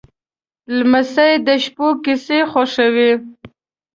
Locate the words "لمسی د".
0.77-1.49